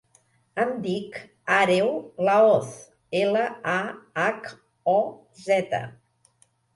Em 0.61 0.69
dic 0.85 1.17
Àreu 1.55 1.91
Lahoz: 2.29 2.71
ela, 3.19 3.43
a, 3.73 3.75
hac, 4.23 4.49
o, 4.95 4.97
zeta. 5.43 5.83